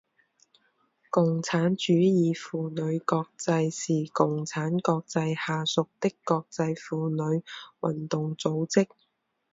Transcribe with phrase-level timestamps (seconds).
[1.11, 7.43] 共产主义妇女国际是共产国际下属的国际妇女
[7.83, 8.87] 运动组织。